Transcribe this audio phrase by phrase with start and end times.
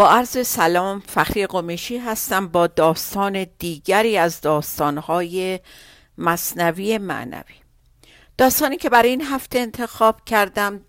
[0.00, 5.60] با عرض سلام فخری قمشی هستم با داستان دیگری از داستانهای
[6.18, 7.54] مصنوی معنوی.
[8.38, 10.80] داستانی که برای این هفته انتخاب کردم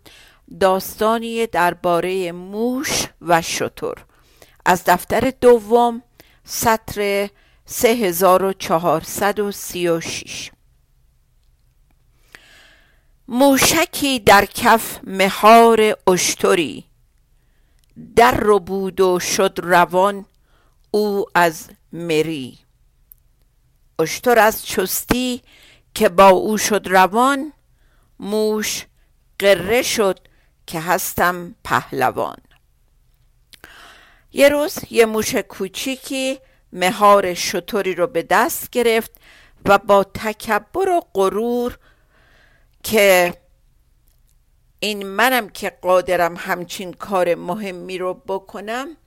[0.60, 3.94] داستانی درباره موش و شتر.
[4.66, 6.04] از دفتر دوم
[6.44, 7.30] سطر
[7.66, 10.52] 3436
[13.28, 16.91] موشکی در کف مهار اشتری.
[18.16, 20.26] در رو بود و شد روان
[20.92, 22.60] او از مری.
[24.00, 25.42] اشتر از چستی
[25.94, 27.54] که با او شد روان
[28.20, 28.86] موش
[29.40, 30.20] قره شد
[30.68, 32.38] که هستم پهلوان.
[34.34, 36.40] یه روز یه موش کوچیکی
[36.74, 39.12] مهار شطوری رو به دست گرفت
[39.66, 41.78] و با تکبر و غرور
[42.84, 43.34] که
[44.84, 48.98] این منم که قادرم همچین کار مهمی رو بکنم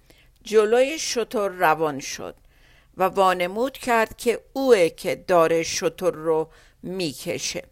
[0.43, 2.35] جلوی شطور روان شد
[2.97, 6.49] و وانمود کرد که اوه که داره شطور رو
[6.83, 7.65] می‌کشه.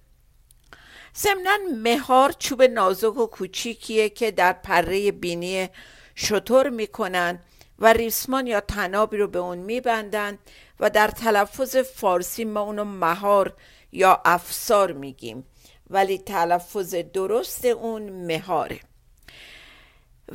[1.16, 5.68] ضمنا مهار چوب نازک و کوچیکیه که در پره بینی
[6.14, 7.38] شطور می‌کنن
[7.78, 10.38] و ریسمان یا تنابی رو به اون میبندن
[10.80, 13.54] و در تلفظ فارسی ما اونو مهار
[13.92, 15.44] یا افسار میگیم.
[15.92, 18.80] ولی تلفظ درست اون مهاره.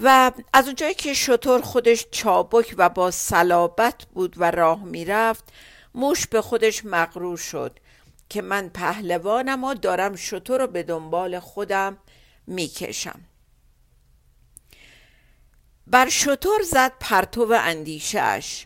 [0.03, 5.43] و از اونجایی که شطور خودش چابک و با صلابت بود و راه می‌رفت
[5.95, 7.79] موش به خودش مغرور شد
[8.29, 11.97] که من پهلوانم و دارم شطور رو به دنبال خودم
[12.47, 13.19] می‌کشم.
[15.87, 18.65] بر شطور زد پرتو اندیشش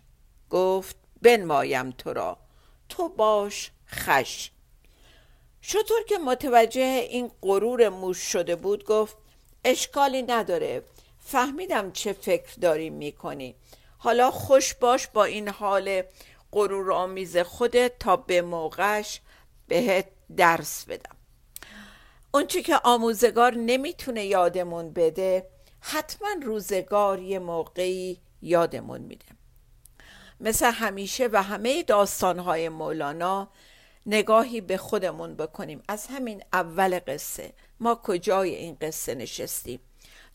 [0.49, 2.37] گفت بنمایم تو را.
[2.89, 4.51] تو باش خش.
[5.61, 9.17] شطور که متوجه این غرور موش شده بود گفت
[9.63, 10.83] اشکالی نداره.
[11.19, 13.55] فهمیدم چه فکر داری می‌کنی.
[13.97, 16.03] حالا خوش باش با این حال
[16.51, 19.21] غرور آمیز خودت تا به موقعش
[19.67, 20.05] بهت
[20.37, 21.15] درس بدم.
[22.33, 25.47] اونچه که آموزگار نمی‌تونه یادمون بده
[25.79, 29.25] حتما روزگار یه موقعی یادمون میده.
[30.39, 33.49] مثل همیشه و همه داستانهای مولانا
[34.05, 35.83] نگاهی به خودمون بکنیم.
[35.87, 37.53] از همین اول قصه.
[37.79, 39.79] ما کجای این قصه نشستیم؟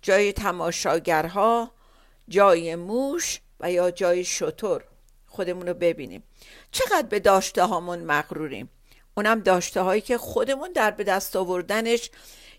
[0.03, 1.71] جای تماشاگرها
[2.29, 4.85] جای موش و یا جای شطور؟
[5.27, 6.23] خودمون رو ببینیم.
[6.73, 8.71] چقدر به داشته هامون مغروریم؟
[9.17, 12.11] اونم داشته هایی که خودمون در به دست آوردنش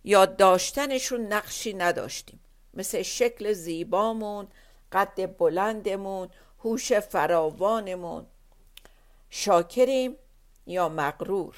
[0.03, 2.39] یا داشتنشون نقشی نداشتیم.
[2.73, 4.47] مثل شکل زیبامون
[4.91, 6.29] قد بلندمون
[6.63, 8.25] هوش فراوانمون.
[9.29, 10.15] شاکریم.
[10.67, 11.55] یا مغرور.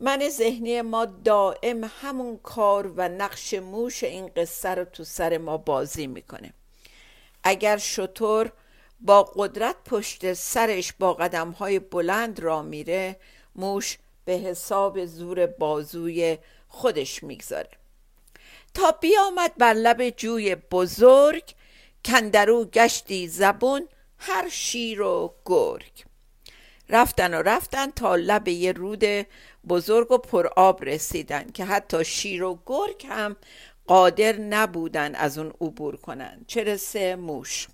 [0.00, 5.56] من ذهنی ما دائم همون کار و نقش موش این قصه رو تو سر ما
[5.56, 6.52] بازی می‌کنه.
[7.44, 8.52] اگر شطور
[9.00, 13.16] با قدرت پشت سرش با قدم های بلند را میره
[13.56, 17.70] موش به حساب زور بازوی خودش می‌گذاره.
[18.74, 21.44] تا بیامد بر لب جوی بزرگ
[22.04, 26.07] کندرو گشتی زبون هر شیر و گرگ.
[26.88, 29.26] رفتن و رفتن تا لب یه رود
[29.68, 33.36] بزرگ و پر آب رسیدن که حتی شیر و گرگ هم
[33.86, 36.44] قادر نبودن از اون عبور کنن.
[36.46, 37.68] چه رسه موش؟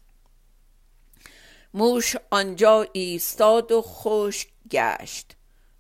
[1.75, 5.37] موش آنجا ایستاد و خوش گشت.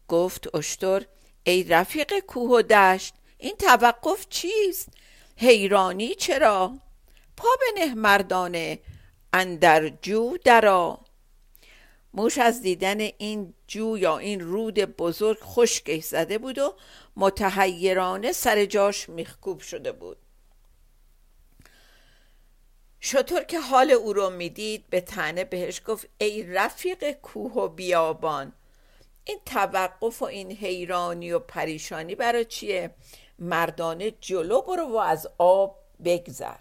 [0.09, 1.07] گفت اشتر
[1.45, 4.89] ای رفیق کوه و دشت این توقف چیست؟
[5.37, 6.73] حیرانی چرا؟
[7.37, 8.79] پا نه مردانه
[9.33, 11.04] اندر جو درا
[12.17, 16.75] موش از دیدن این جو یا این رود بزرگ خشکش زده بود و
[17.17, 20.17] متحیرانه سر جاش میخکوب شده بود.
[23.01, 28.53] شطور که حال او رو می‌دید به تنه بهش گفت ای رفیق کوه و بیابان
[29.25, 32.95] این توقف و این حیرانی و پریشانی برای چیه؟
[33.39, 36.57] مردانه جلو برو و از آب بگذر.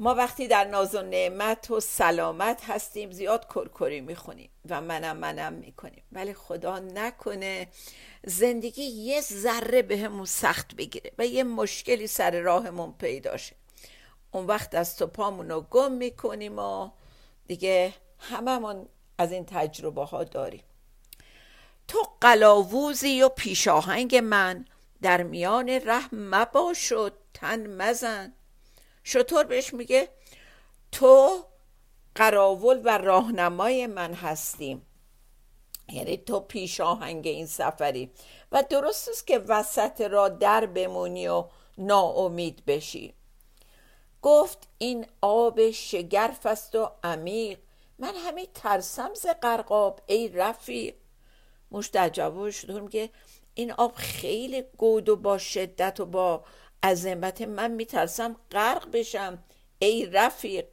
[0.00, 5.52] ما وقتی در ناز و نعمت و سلامت هستیم زیاد کرکری می‌خونیم و منم منم
[5.52, 6.02] می‌کنیم.
[6.12, 7.68] ولی خدا نکنه
[8.24, 13.56] زندگی یه ذره بهمون سخت بگیره و یه مشکلی سر راهمون پیدا شه.
[14.32, 16.90] اون وقت دست و پامون رو گم می‌کنیم و
[17.46, 18.88] دیگه هممون
[19.18, 20.64] از این تجربه ها داریم.
[21.88, 24.64] تو قلاووزی و پیشاهنگ من.
[25.02, 28.32] در میان ره مباش و تن مزن.
[29.12, 30.08] شطور بهش میگه
[30.92, 31.44] تو
[32.14, 34.86] قراول و راهنمای من هستیم
[35.88, 38.10] یعنی تو پیش آهنگ این سفری.
[38.52, 41.44] و درست است که وسط را در بمونی و
[41.78, 43.14] ناامید بشی.
[44.22, 47.58] گفت این آب شگرف است و عمیق.
[47.98, 50.94] من همین ترسم ز غرقاب ای رفیق.
[51.92, 53.10] در جوابش میگه
[53.54, 56.44] این آب خیلی گود و با شدت و با
[56.82, 59.44] عظمت من میترسم غرق بشم.
[59.78, 60.66] ای رفیق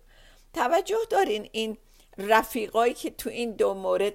[0.54, 1.78] توجه دارین این
[2.18, 4.14] رفیقایی که تو این دو مورد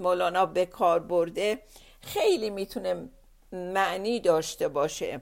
[0.00, 1.62] مولانا به کار برده
[2.00, 3.08] خیلی می‌تونه
[3.52, 5.20] معنی داشته باشه.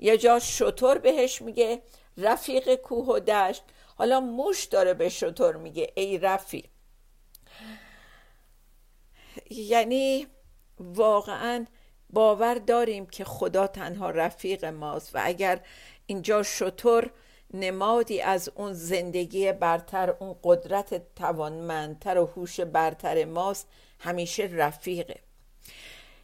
[0.00, 1.82] یه جا شطور بهش میگه
[2.16, 3.62] رفیق کوه و دشت.
[3.96, 6.64] حالا موش داره به شطور میگه ای رفیق.
[9.50, 10.26] یعنی
[10.78, 11.66] واقعا
[12.12, 15.60] باور داریم که خدا تنها رفیق ماست و اگر
[16.06, 17.10] اینجا شطور
[17.54, 23.68] نمادی از اون زندگی برتر اون قدرت توانمندتر و هوش برتر ماست
[23.98, 25.20] همیشه رفیقه.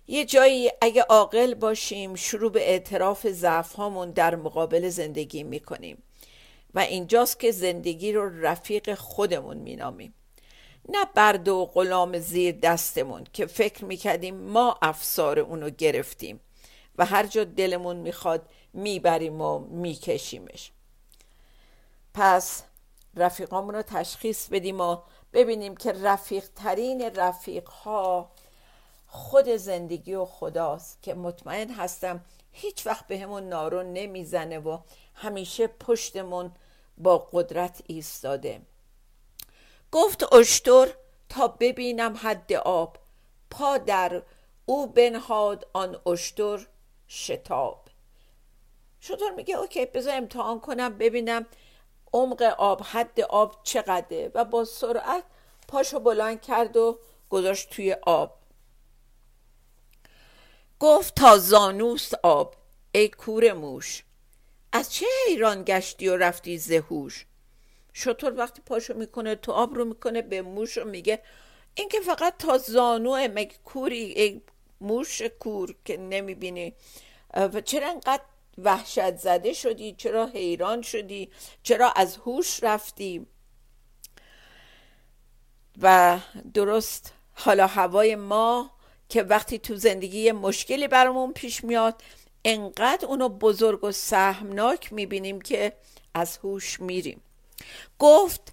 [0.07, 6.03] یه جایی اگه عاقل باشیم شروع به اعتراف ضعف هامون در مقابل زندگی می‌کنیم
[6.75, 10.15] و اینجاست که زندگی رو رفیق خودمون مینامیم.
[10.89, 16.41] نه برد و غلام زیر دستمون که فکر می‌کردیم ما افسار اونو گرفتیم
[16.99, 20.73] و هر جا دلمون می‌خواد می‌بریم و میکشیمش.
[22.15, 22.63] پس
[23.17, 24.97] رفیقامون رو تشخیص بدیم و
[25.33, 28.31] ببینیم که رفیق ترین رفیق ها
[29.07, 34.79] خود زندگی و خداست که مطمئن هستم هیچ وقت به همون نارون نمی‌زنه و
[35.15, 36.53] همیشه پشتمون
[36.99, 38.61] با قدرت ایستاده.
[39.93, 40.95] گفت اشتر
[41.29, 42.97] تا ببینم حد آب.
[43.51, 44.23] پا در
[44.67, 46.67] او بنهاد آن اشتر
[47.09, 47.85] شتاب.
[49.01, 51.47] شطور میگه اوکی بذار امتحان کنم ببینم
[52.13, 54.31] عمق آب حد آب چقدره.
[54.35, 55.25] و با سرعت
[55.69, 56.99] پاشو بلند کرد و
[57.31, 58.39] گذاشت توی آب.
[60.81, 62.55] گفت تا زانوست آب
[62.93, 64.05] ای کور موش
[64.73, 67.27] از چه حیران گشتی و رفتی زهوش؟
[67.93, 71.23] شطور وقتی پاشو می‌کنه تو آب رو می‌کنه به موش رو میگه.
[71.75, 74.43] این که فقط تا زانوه مگه کوری
[74.81, 76.75] موش کور که نمی‌بینی؟
[77.35, 78.23] و چرا انقدر
[78.59, 81.31] وحشت زده شدی؟ چرا حیران شدی؟
[81.63, 83.27] چرا از هوش رفتی؟
[85.83, 86.19] و
[86.55, 88.71] درست حالا هوای ما
[89.09, 92.03] که وقتی تو زندگی مشکلی برامون پیش میاد
[92.45, 95.73] انقدر اونو بزرگ و سهمناک می‌بینیم که
[96.15, 97.21] از هوش میریم.
[97.99, 98.53] گفت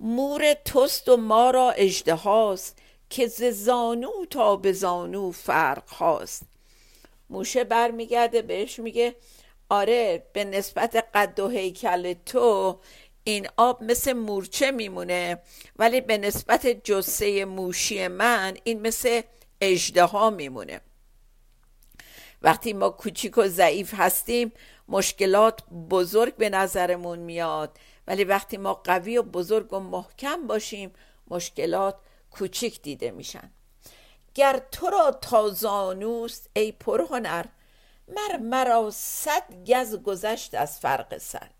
[0.00, 2.78] مور توست و ما را اجدهاست
[3.10, 6.42] که ز زانو تا به زانو فرق هاست.
[7.30, 9.14] موشه برمیگرده بهش میگه
[9.68, 12.78] آره به نسبت قد و هیکل تو
[13.24, 15.38] این آب مثل مورچه میمونه
[15.76, 19.22] ولی به نسبت جسه موشی من این مثل
[19.60, 20.80] اجده میمونه.
[22.42, 24.52] وقتی ما کوچیک و ضعیف هستیم
[24.88, 25.60] مشکلات
[25.90, 27.78] بزرگ به نظرمون میاد.
[28.06, 30.92] ولی وقتی ما قوی و بزرگ و محکم باشیم
[31.28, 31.96] مشکلات
[32.30, 33.50] کوچیک دیده میشن.
[34.34, 37.44] گر تو را تازانوست ای پرهنر
[38.08, 41.50] مر مرا صد گز گذشت از فرق سر.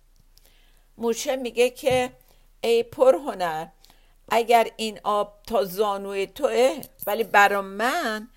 [0.98, 2.12] موشه میگه که
[2.60, 3.66] ای پرهنر
[4.28, 8.28] اگر این آب تا زانوی توه ولی برا من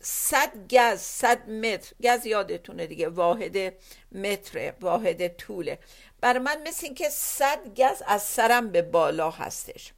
[0.00, 3.74] صد گز صد متر گز یادتونه دیگه واحد
[4.12, 5.78] متر واحد طوله.
[6.22, 9.92] برای من مثل این که صد گز از سرم به بالا هستش.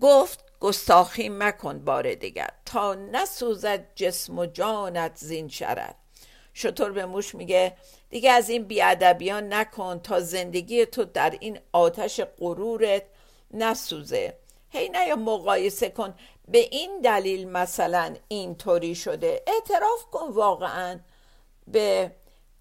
[0.00, 2.50] گفت گستاخی مکن بار دیگر.
[2.66, 5.94] تا نسوزد جسم و جانت زین شرد
[6.54, 7.76] شطور به موش میگه
[8.10, 13.02] دیگه از این بیادبیان نکن تا زندگی تو در این آتش غرورت
[13.50, 14.34] نسوزه.
[14.70, 16.14] هی نه یا مقایسه کن.
[16.48, 19.42] به این دلیل مثلا اینطوری شده.
[19.46, 21.00] اعتراف کن واقعا
[21.66, 22.12] به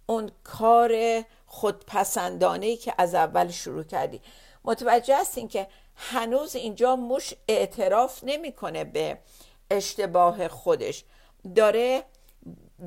[0.05, 4.21] اون کار خودپسندانه که از اول شروع کردی.
[4.63, 9.17] متوجه هستین که هنوز اینجا موش اعتراف نمی‌کنه به
[9.71, 11.03] اشتباه خودش.
[11.55, 12.03] داره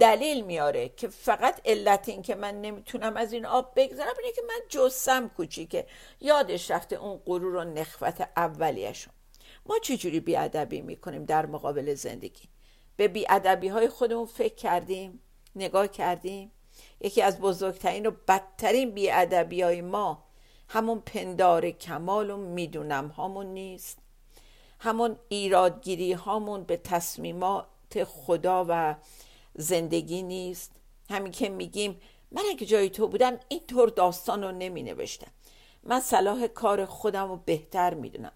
[0.00, 4.42] دلیل میاره که فقط علت این که من نمی‌تونم از این آب بگذرم اینه که
[4.48, 5.86] من جسم کوچیکه.
[6.20, 9.12] یادش رفته اون غرور و نخوت اولیشون
[9.66, 12.48] ما چجوری بیادبی می‌کنیم در مقابل زندگی؟
[12.96, 15.20] به بیادبی های خودمون فکر کردیم؟
[15.56, 16.52] نگاه کردیم؟
[17.00, 20.24] یکی از بزرگترین و بدترین بیادبی های ما.
[20.68, 23.98] همون پندار کمال و می‌دونم هامون نیست.
[24.78, 28.94] همون ایرادگیری هامون به تصمیمات خدا و
[29.54, 30.72] زندگی نیست.
[31.10, 32.00] همین که میگیم
[32.32, 35.30] من اگه جای تو بودم اینطور داستان رو نمی نوشتم
[35.82, 38.32] من صلاح کار خودم رو بهتر می‌دونم.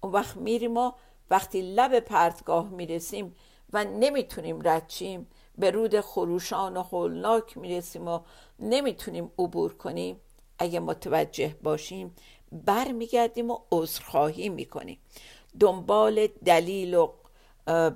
[0.00, 0.92] اون وقت میریم و
[1.30, 3.36] وقتی لب پرتگاه می‌رسیم
[3.72, 5.26] و نمی‌تونیم ردچیم
[5.60, 8.20] به رود خروشان و هولناک می‌رسیم و
[8.58, 10.20] نمی‌تونیم عبور کنیم.
[10.58, 12.16] اگه متوجه باشیم
[12.52, 14.98] برمیگردیم و عذرخواهی می‌کنیم.
[15.60, 17.12] دنبال دلیل و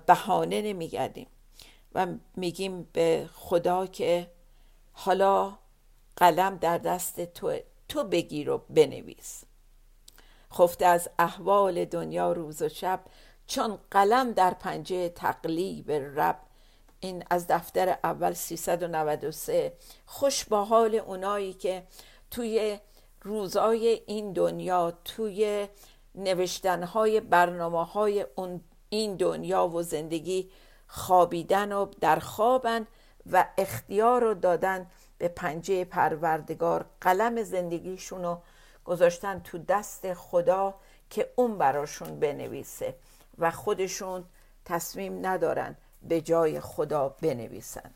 [0.06, 1.26] بهانه نمیگردیم
[1.94, 2.06] و
[2.36, 4.30] میگیم به خدا که
[4.92, 5.58] حالا
[6.16, 9.44] قلم در دست تو تو بگیر و بنویس.
[10.52, 13.00] خفته از احوال دنیا روز و شب
[13.46, 16.40] چون قلم در پنجه تقلیب رب
[17.04, 19.72] این از دفتر اول 393
[20.06, 21.82] خوش با حال اونایی که
[22.30, 22.78] توی
[23.22, 25.68] روزای این دنیا توی
[26.14, 28.26] نوشتنهای برنامه های
[28.88, 30.50] این دنیا و زندگی
[30.86, 32.86] خوابیدن و در خوابن
[33.32, 34.86] و اختیار رو دادن
[35.18, 36.86] به پنجه پروردگار.
[37.00, 38.42] قلم زندگیشون رو
[38.84, 40.74] گذاشتن تو دست خدا
[41.10, 42.94] که اون براشون بنویسه
[43.38, 44.24] و خودشون
[44.64, 45.76] تصمیم ندارن.
[46.08, 47.90] به جای خدا بنویسن.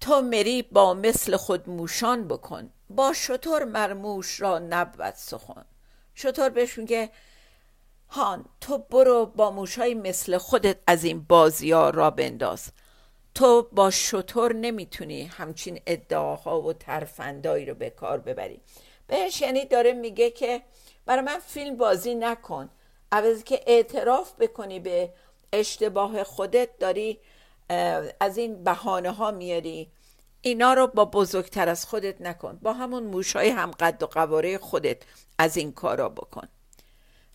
[0.00, 2.70] تو مری با مثل خود موشان بکن.
[2.90, 5.64] با شطور مرموش را نبود سخن.
[6.14, 7.10] شطور بهش میگه
[8.08, 12.70] هان تو برو با موشای مثل خودت از این بازی ها را بنداز.
[13.34, 18.60] تو با شطور نمی‌تونی همچین ادعاها و ترفندایی رو به کار ببری.
[19.06, 20.62] بهش یعنی داره میگه که
[21.06, 22.70] برای من فیلم بازی نکن.
[23.12, 25.12] عوضی که اعتراف بکنی به
[25.52, 27.20] اشتباه خودت داری
[28.20, 29.90] از این بهانه ها میاری.
[30.40, 32.58] اینا رو با بزرگتر از خودت نکن.
[32.62, 35.02] با همون موشای هم قد و قواره خودت
[35.38, 36.48] از این کارا بکن.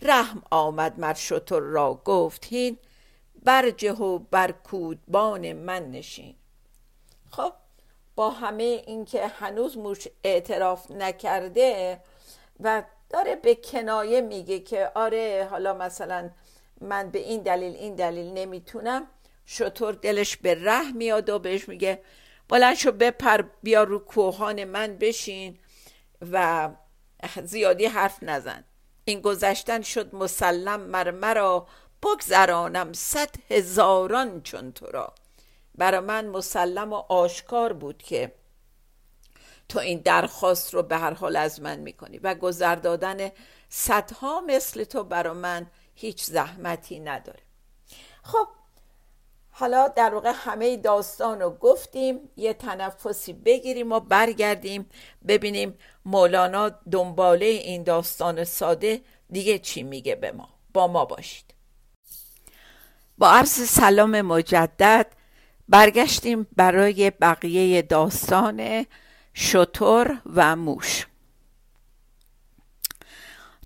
[0.02, 2.78] رحم آمد مر شطور را گفت هین
[3.44, 6.36] برجه و برکودبان من نشین.
[7.32, 7.54] خب
[8.16, 12.00] با همه اینکه هنوز موش اعتراف نکرده
[12.60, 16.30] و داره به کنایه میگه که آره حالا مثلا
[16.82, 19.08] من به این دلیل این دلیل نمی‌تونم.
[19.46, 22.02] شطور دلش به ره میاد و بهش میگه
[22.50, 25.60] بلند شو بپر بیا رو کوهان من بشین
[26.32, 26.70] و
[27.44, 28.64] زیادی حرف نزن.
[29.06, 31.68] این گذشتن شد مسلم مر مرا
[32.04, 35.14] بگذرانم صد هزاران چون تو را.
[35.76, 38.32] برا من مسلم و آشکار بود که
[39.70, 42.18] تو این درخواست رو به هر حال از من می‌کنی.
[42.18, 43.30] و گذر دادن
[43.70, 47.40] صدها مثل تو برا من هیچ زحمتی نداره.
[48.24, 48.48] خب
[49.52, 54.90] حالا در واقع همه داستان رو گفتیم یه تنفسی بگیریم و برگردیم
[55.28, 60.50] ببینیم مولانا دنباله این داستان ساده دیگه چی میگه به ما.
[60.74, 61.54] با ما باشید.
[63.18, 65.08] با عرض سلام مجدد
[65.70, 68.86] برگشتیم برای بقیه داستان
[69.34, 71.08] شطور و موش.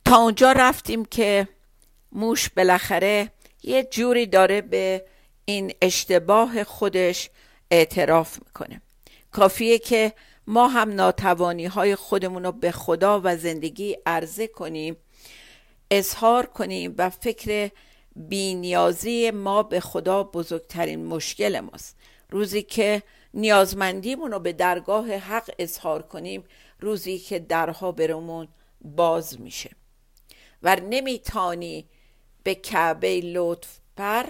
[0.05, 1.47] تا اونجا رفتیم که
[2.11, 3.31] موش بالاخره
[3.63, 5.05] یه جوری داره به
[5.45, 7.29] این اشتباه خودش
[7.71, 8.81] اعتراف می‌کنه.
[9.31, 10.13] کافیه که
[10.47, 14.97] ما هم ناتوانی های خودمون رو به خدا و زندگی عرضه کنیم
[15.91, 17.71] اظهار کنیم و فکر
[18.15, 21.97] بینیازی ما به خدا بزرگترین مشکل ماست.
[22.29, 23.03] روزی که
[23.37, 26.43] نیازمندیمون رو به درگاه حق اظهار کنیم
[26.79, 28.47] روزی که درها برمون
[28.81, 29.69] باز میشه.
[30.63, 31.89] و نمیتانی
[32.43, 34.25] به کعبه لطف پر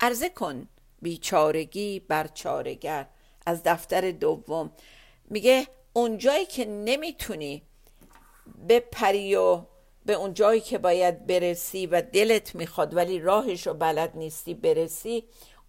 [0.00, 0.68] عرضه کن
[1.02, 3.06] بیچارگی بر چارگر.
[3.46, 4.72] از دفتر دوم
[5.30, 7.62] میگه اونجایی که نمی‌تونی
[8.68, 9.60] بپری و
[10.06, 15.24] به اون جایی که باید برسی و دلت می‌خواد ولی راهش رو بلد نیستی برسی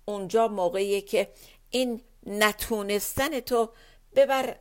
[0.05, 1.27] اونجا موقعیه که
[1.69, 3.69] این نتونستن تو
[4.15, 4.55] ببر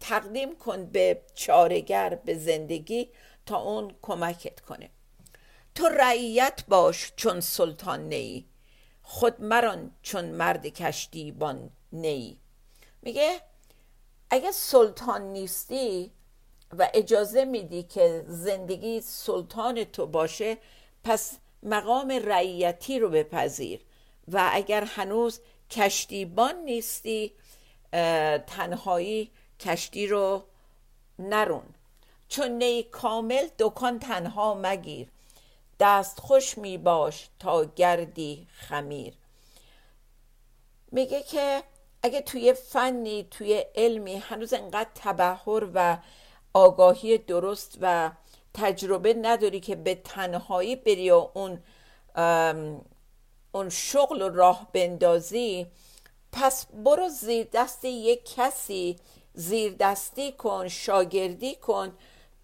[0.00, 3.10] تقدیم کن به چارگر به زندگی
[3.46, 4.90] تا اون کمکت کنه.
[5.74, 8.46] تو رعیت باش چون سلطان نیی
[9.02, 12.40] خود مران چون مرد کشتیبان نیی
[13.02, 13.40] میگه
[14.30, 16.12] اگه سلطان نیستی
[16.78, 20.58] و اجازه میدی که زندگی سلطان تو باشه
[21.04, 23.80] پس مقام رعیتی رو بپذیر.
[24.32, 25.40] و اگر هنوز
[25.70, 27.32] کشتیبان نیستی
[28.46, 30.42] تنهایی کشتی رو
[31.18, 31.74] نرون.
[32.28, 35.08] چون نی کامل دکان تنها مگیر.
[35.80, 39.14] دست خوش می باش تا گردی خمیر.
[40.92, 41.62] میگه که
[42.02, 45.98] اگه توی فنی توی علمی هنوز انقدر تبهر و
[46.54, 48.10] آگاهی درست و
[48.54, 51.62] تجربه نداری که به تنهایی بری و اون
[53.52, 55.66] اون شغل راه بندازی
[56.32, 58.96] پس برو زیر دست یک کسی
[59.34, 61.92] زیر دستی کن شاگردی کن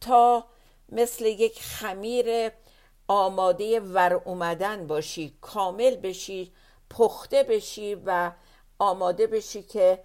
[0.01, 0.45] تا
[0.89, 2.51] مثل یک خمیر
[3.09, 6.53] آماده ور اومدن باشی کامل بشی
[6.91, 8.33] پخته بشی و
[8.79, 10.03] آماده بشی که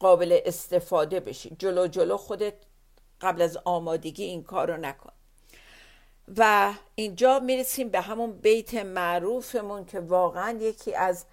[0.00, 1.56] قابل استفاده بشی.
[1.58, 2.54] جلو جلو خودت
[3.20, 5.12] قبل از آمادگی این کار رو نکن.
[6.36, 11.24] و اینجا می‌رسیم به همون بیت معروفمون که واقعا یکی از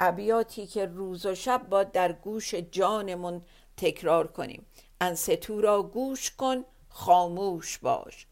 [0.00, 3.42] ابیاتی که روز و شب با در گوش جانمون
[3.76, 4.66] تکرار کنیم.
[5.00, 8.26] انستو را گوش کن خاموش باش.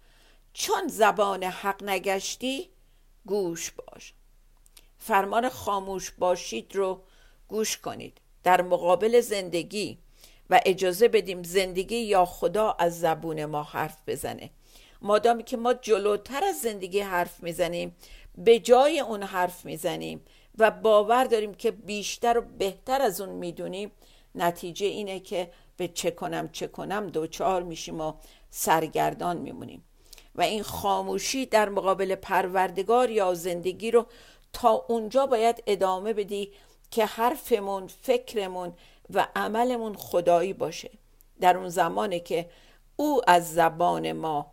[0.53, 2.71] چون زبان حق نگشتی
[3.27, 4.15] گوش باش.
[4.99, 7.03] فرمان خاموش باشید رو
[7.49, 8.21] گوش کنید.
[8.43, 9.99] در مقابل زندگی
[10.51, 14.51] و اجازه بدیم زندگی یا خدا از زبون ما حرف بزنه.
[15.03, 17.97] مادامی که ما جلوتر از زندگی حرف می‌زنیم
[18.39, 20.25] به جای اون حرف می‌زنیم
[20.59, 23.93] و باور داریم که بیشتر و بهتر از اون می‌دونیم
[24.35, 28.13] نتیجه اینه که به چه کنم چه کنم دوچار میشیم و
[28.51, 29.85] سرگردان میمونیم.
[30.35, 34.07] و این خاموشی در مقابل پروردگار یا زندگی رو
[34.53, 36.53] تا اونجا باید ادامه بدی
[36.91, 38.73] که حرفمون فکرمون
[39.15, 40.91] و عملمون خدایی باشه.
[41.41, 42.51] در اون زمانی که
[42.97, 44.53] او از زبان ما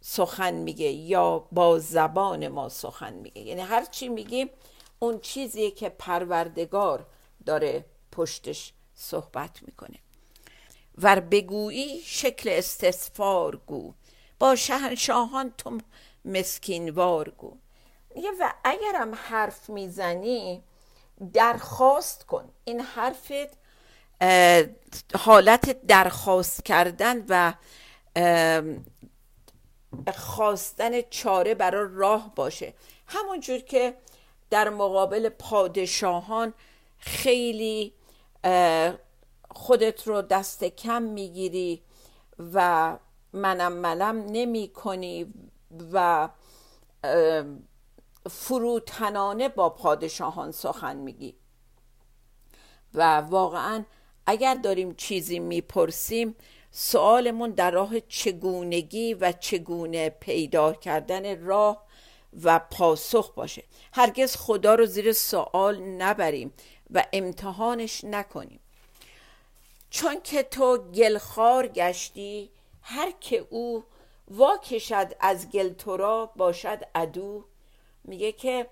[0.00, 3.42] سخن میگه یا با زبان ما سخن میگه.
[3.42, 4.50] یعنی هر چی میگیم
[4.98, 7.06] اون چیزیه که پروردگار
[7.46, 9.98] داره پشتش صحبت می‌کنه.
[10.98, 13.94] ور بگویی شکل استثفار گو.
[14.38, 15.78] با شهنشاهان تو
[16.24, 17.56] مسکینوار گو.
[18.40, 20.62] و اگرم حرف می‌زنی
[21.32, 22.48] درخواست کن.
[22.64, 23.58] این حرفت
[25.14, 27.54] حالت درخواست کردن و
[30.14, 32.74] خواستن چاره برای راه باشه.
[33.06, 33.96] همونجور که
[34.50, 36.54] در مقابل پادشاهان
[36.98, 37.94] خیلی
[39.50, 41.82] خودت رو دست کم می‌گیری
[42.54, 42.98] و
[43.32, 45.34] منم ملم نمی کنی
[45.92, 46.28] و
[48.30, 51.36] فروتنانه با پادشاهان سخن میگی.
[52.94, 53.84] و واقعا
[54.26, 56.36] اگر داریم چیزی می‌پرسیم
[56.70, 61.84] سوالمون در راه چگونگی و چگونه پیدا کردن راه
[62.42, 63.64] و پاسخ باشه.
[63.92, 66.52] هرگز خدا رو زیر سوال نبریم
[66.90, 68.60] و امتحانش نکنیم.
[69.90, 72.50] چون که تو گلخار گشتی
[72.82, 73.84] هر که او
[74.28, 77.44] وا کشد از گل تو را باشد ادو
[78.04, 78.66] میگه که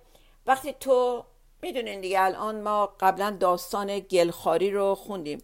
[0.47, 1.25] وقتی تو
[1.63, 5.43] می‌دونین دیگه الان ما قبلا داستان گلخاری رو خوندیم.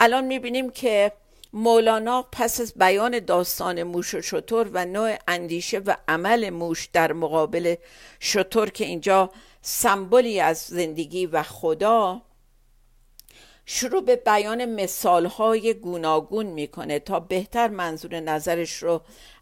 [0.00, 1.12] الان می‌بینیم که
[1.56, 7.12] مولانا پس از بیان داستان موش و شطور و نوع اندیشه و عمل موش در
[7.12, 7.74] مقابل
[8.20, 9.30] شطور که اینجا
[9.62, 12.22] سمبولی از زندگی و خدا
[13.66, 19.00] شروع به بیان مثالهای گوناگون می‌کنه تا بهتر منظور نظرش رو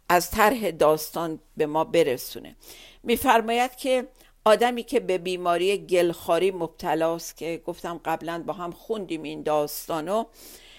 [0.08, 2.56] از طرح داستان به ما برسونه.
[3.02, 4.06] میفرماید که
[4.44, 10.24] آدمی که به بیماری گلخاری مبتلاست که گفتم قبلا با هم خوندیم این داستانو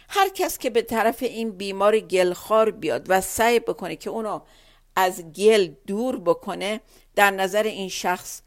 [0.10, 4.40] هر کس که به طرف این بیمار گلخار بیاد و سعی بکنه که اونو
[4.96, 6.82] از گل دور بکنه
[7.16, 8.42] در نظر این شخص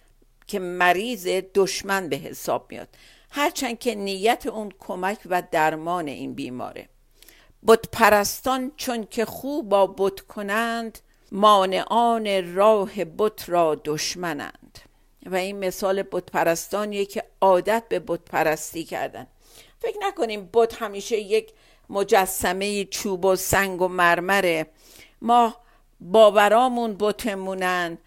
[0.46, 2.88] که مریض دشمن به حساب میاد.
[3.30, 6.88] هرچند که نیت اون کمک و درمان این بیماره.
[7.66, 10.98] بت پرستان چون که خوب با بت کنند
[11.32, 14.78] مانعان راه بت را دشمنند.
[15.26, 19.26] و این مثال بت پرستانیه که عادت به بت پرستی کردن.
[19.78, 21.52] فکر نکنیم بت همیشه یک
[21.90, 24.66] مجسمه چوب و سنگ و مرمره.
[25.22, 25.56] ما
[26.00, 27.98] باورامون بتمونن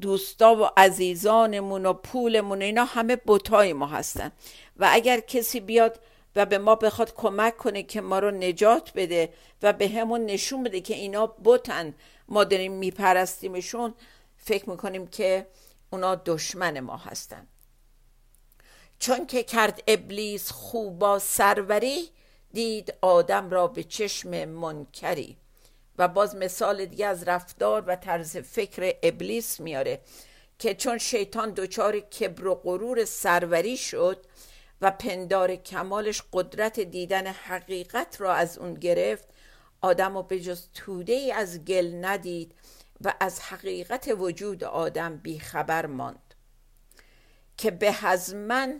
[0.00, 4.32] دوستا و عزیزانمون و پولمون اینا همه بتای ما هستن.
[4.76, 6.00] و اگر کسی بیاد
[6.36, 10.62] و به ما بخواد کمک کنه که ما رو نجات بده و به همون نشون
[10.62, 11.94] بده که اینا بتن
[12.28, 13.94] ما داریم میپرستیمشون
[14.36, 15.46] فکر می‌کنیم که
[15.90, 17.46] اونا دشمن ما هستن.
[19.02, 22.10] چون که کرد ابلیس خوبا سروری
[22.52, 25.36] دید آدم را به چشم منکری.
[25.98, 30.00] و باز مثال دیگه از رفتار و طرز فکر ابلیس میاره
[30.58, 34.26] که چون شیطان دچار کبر و غرور سروری شد
[34.80, 39.28] و پندار کمالش قدرت دیدن حقیقت را از اون گرفت
[39.80, 42.54] آدم و به جز توده ای از گل ندید
[43.00, 46.31] و از حقیقت وجود آدم بیخبر ماند.
[47.62, 48.34] که به از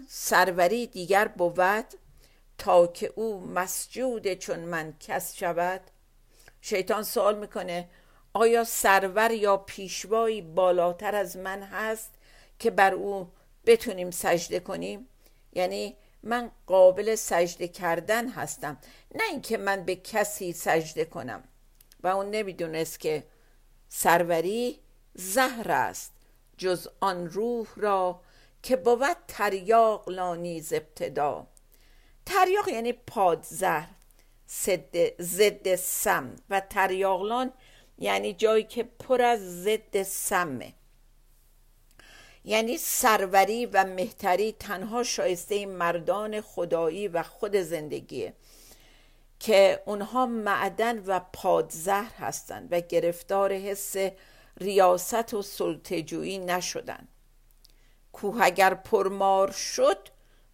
[0.09, 1.85] سروری دیگر بود
[2.59, 5.81] تا که او مسجود چون من کس شود.
[6.61, 7.89] شیطان سوال می‌کنه
[8.33, 12.11] آیا سرور یا پیشوایی بالاتر از من هست
[12.59, 13.33] که بر او
[13.67, 15.09] بتونیم سجده کنیم؟
[15.53, 18.79] یعنی من قابل سجده کردن هستم
[19.15, 21.45] نه اینکه من به کسی سجده کنم.
[22.03, 23.25] و اون نمی‌دونست که
[23.89, 24.81] سروری
[25.15, 26.13] زهر است
[26.59, 28.21] جز آن روح را
[28.63, 31.47] که بود تریاق لانیز ابتدا.
[32.27, 33.85] تریاق یعنی پادزر
[35.21, 37.53] ضد سم و تریاقلان
[37.99, 40.75] یعنی جایی که پر از ضد سمه.
[42.45, 48.33] یعنی سروری و مهتری تنها شایسته مردان خدایی و خود زندگیه
[49.41, 53.95] که اونها معدن و پادزهر هستند و گرفتار حس
[54.61, 57.09] ریاست و سلطجویی نشدن
[58.13, 59.99] کوه اگر پرمار شد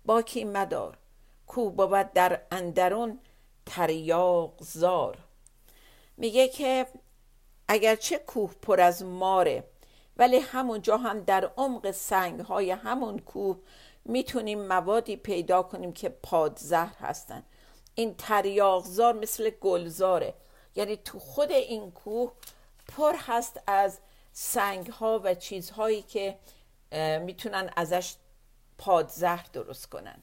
[0.05, 0.99] باکی مدار.
[1.47, 3.18] کو بود در اندرون
[3.66, 5.18] تریاق زار.
[6.16, 6.87] میگه که
[7.68, 9.64] اگرچه کوه پر از ماره
[10.16, 13.59] ولی همونجا هم در عمق سنگ های همون کوه
[14.05, 17.42] می‌تونیم موادی پیدا کنیم که پادزهر هستن.
[17.94, 20.35] این تریاقزار مثل گلزاره
[20.77, 22.33] یعنی تو خود این کوه
[22.88, 23.99] پر هست از
[24.33, 26.38] سنگ ها و چیزهایی که
[27.20, 28.14] می‌تونن ازش
[28.79, 30.22] پادزهر درست کنن.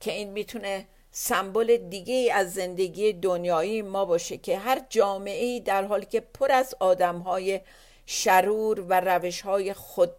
[0.00, 6.06] که این می‌تونه سمبل دیگه از زندگی دنیایی ما باشه که هر جامعه در حالی
[6.06, 7.60] که پر از آدم های
[8.06, 10.12] شرور و روش های خود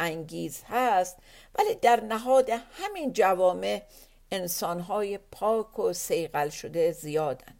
[0.00, 1.18] انگیز هست
[1.58, 3.82] ولی در نهاد همین جوامع
[4.30, 7.54] انسان های پاک و سیقل شده زیادن.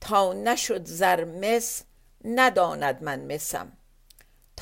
[0.00, 1.82] تا نشد زرمس
[2.24, 3.72] نداند من مسم.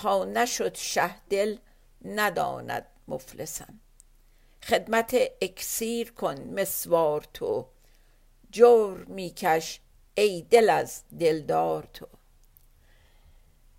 [0.03, 1.57] تا نشد شهدل
[2.05, 3.81] نداند مفلسم.
[4.63, 7.67] خدمت اکسیر کن مسوار تو.
[8.51, 9.81] جور میکش
[10.15, 12.07] ای دل از دلدار تو.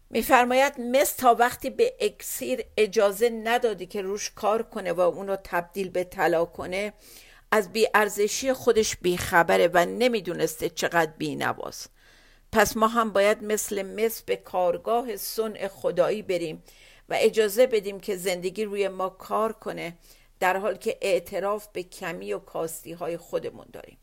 [0.10, 5.90] میفرماید مس تا وقتی به اکسیر اجازه ندادی که روش کار کنه و اونو تبدیل
[5.90, 6.94] به طلا کنه
[7.52, 11.88] از بیارزشی خودش بیخبره و نمی‌دونسته چقدر بینواز
[12.52, 16.64] پس ما هم باید مثل مس به کارگاه صنع خدایی بریم
[17.10, 19.98] و اجازه بدیم که زندگی روی ما کار کنه
[20.40, 23.98] در حال که اعتراف به کمی و کاستی های خودمون داریم.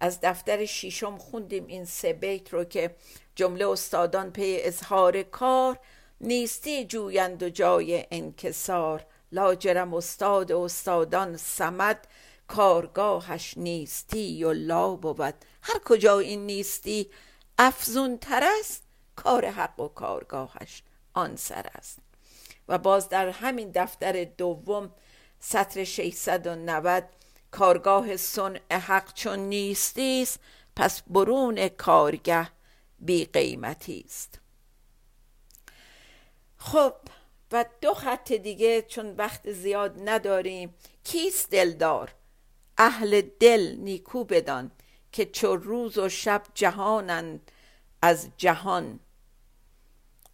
[0.00, 2.94] از دفتر شیشم خوندیم این سه بیت رو که
[3.34, 5.78] جمله استادان پی اظهار کار
[6.20, 9.06] نیستی جویند و جای انکسار.
[9.32, 12.06] لاجرم استاد و استادان سمد
[12.48, 15.34] کارگاهش نیستی و لا بود.
[15.68, 17.10] هر کجا این نیستی
[17.58, 18.82] افزون تر است
[19.16, 20.82] کار حق و کارگاهش
[21.14, 21.98] آن سر است.
[22.68, 24.94] و باز در همین دفتر دوم
[25.40, 27.08] سطر 690
[27.50, 30.40] کارگاه صنع حق چون نیستی است
[30.76, 32.48] پس برون کارگه
[32.98, 34.40] بی قیمتی است.
[36.56, 36.94] خب
[37.52, 42.14] و دو خط دیگه چون وقت زیاد نداریم کیست دلدار؟
[42.78, 44.70] اهل دل نیکو بدان.
[45.12, 47.50] که چو روز و شب جهانند
[48.02, 49.00] از جهان.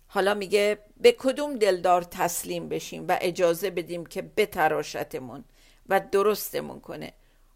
[0.07, 5.45] حالا میگه به کدوم دلدار تسلیم بشیم و اجازه بدیم که بتراشتمون
[5.89, 7.13] و درستمون کنه؟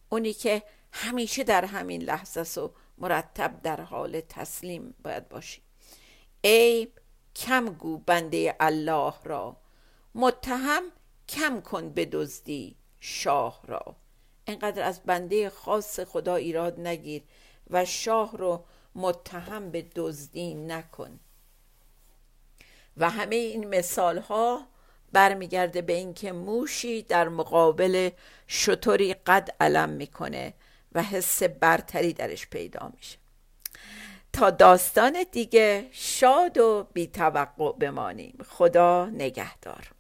[0.09, 5.63] اونی که همیشه در همین لحظه و مرتب در حال تسلیم باید باشیم.
[6.41, 6.89] ای
[7.37, 9.57] کم گو بنده الله را
[10.15, 10.83] متهم
[11.29, 13.97] کم کن به دزدی شاه را.
[14.49, 17.23] اینقدر از بنده خاص خدا ایراد نگیر
[17.71, 21.21] و شاه رو متهم به دزدی نکن.
[22.97, 24.67] و همه این مثال ها
[25.13, 28.11] برمیگرده به اینکه موشی در مقابل
[28.47, 30.55] شطوری قد علم می‌کنه
[30.93, 33.19] و حس برتری درش پیدا میشه.
[34.33, 38.39] تا داستان دیگه شاد و بیتوقع بمانیم.
[38.49, 39.98] خدا نگهدار.